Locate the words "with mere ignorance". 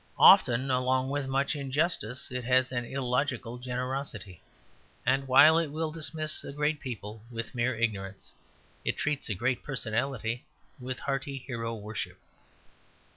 7.29-8.31